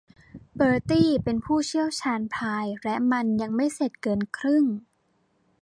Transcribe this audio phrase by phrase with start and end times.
[0.55, 4.63] เบอร์ตี้เป็นผู้เชี่ยวชาญพายและมันยังไม่เสร็จเกินครึ่ง